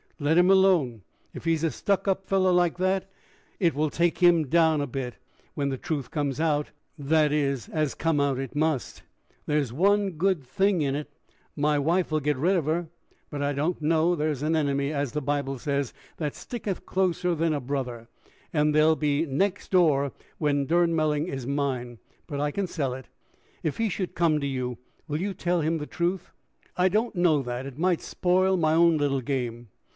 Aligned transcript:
Let 0.19 0.37
him 0.37 0.49
alone. 0.51 1.01
If 1.33 1.45
he's 1.45 1.63
a 1.63 1.71
stuck 1.71 2.07
up 2.07 2.25
fellow 2.27 2.51
like 2.53 2.77
that, 2.77 3.09
it 3.59 3.73
will 3.73 3.89
take 3.89 4.19
him 4.19 4.47
down 4.47 4.79
a 4.79 4.85
bit 4.85 5.15
when 5.55 5.69
the 5.69 5.77
truth 5.79 6.11
comes 6.11 6.39
out, 6.39 6.69
that 6.97 7.31
is, 7.31 7.67
as 7.69 7.95
come 7.95 8.19
out 8.19 8.37
it 8.37 8.55
must. 8.55 9.01
There's 9.47 9.73
one 9.73 10.11
good 10.11 10.43
thing 10.43 10.81
in 10.81 10.95
it, 10.95 11.09
my 11.55 11.79
wife'll 11.79 12.19
get 12.19 12.37
rid 12.37 12.55
of 12.55 12.65
her. 12.65 12.87
But 13.31 13.41
I 13.41 13.53
don't 13.53 13.81
know! 13.81 14.15
there's 14.15 14.43
an 14.43 14.55
enemy, 14.55 14.91
as 14.91 15.11
the 15.11 15.21
Bible 15.23 15.57
says, 15.57 15.91
that 16.17 16.35
sticketh 16.35 16.85
closer 16.85 17.33
than 17.33 17.53
a 17.53 17.59
brother. 17.59 18.07
And 18.53 18.73
they'll 18.73 18.95
be 18.95 19.25
next 19.27 19.71
door 19.71 20.11
when 20.37 20.65
Durnmelling 20.67 21.27
is 21.27 21.45
mine! 21.45 21.97
But 22.27 22.39
I 22.39 22.51
can 22.51 22.67
sell 22.67 22.93
it." 22.93 23.07
"If 23.63 23.77
he 23.77 23.89
should 23.89 24.15
come 24.15 24.39
to 24.39 24.47
you, 24.47 24.77
will 25.07 25.21
you 25.21 25.33
tell 25.35 25.61
him 25.61 25.77
the 25.79 25.87
truth?" 25.87 26.31
"I 26.77 26.89
don't 26.89 27.15
know 27.15 27.41
that. 27.43 27.65
It 27.67 27.79
might 27.79 28.01
spoil 28.01 28.55
my 28.57 28.73
own 28.73 28.97
little 28.97 29.21
game." 29.21 29.69